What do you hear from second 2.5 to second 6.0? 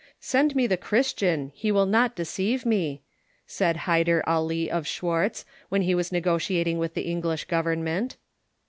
me," said Ilyder Ali of Schwartz, when he